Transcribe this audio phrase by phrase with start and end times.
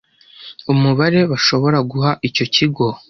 [0.71, 2.85] umubare bashobora guha icyo kigo